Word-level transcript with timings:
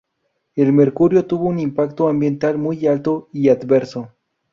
El 0.55 0.73
mercurio 0.73 1.27
tuvo 1.27 1.47
un 1.47 1.59
impacto 1.59 2.07
ambiental 2.09 2.57
muy 2.57 2.87
alto 2.87 3.29
y 3.31 3.49
adverso. 3.49 4.09